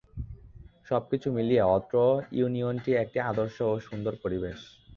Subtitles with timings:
[0.87, 1.95] সবকিছু মিলিয়ে অত্র
[2.31, 4.59] ইউনিয়নটি একটি আদর্শ ও সুন্দর পরিবেশ।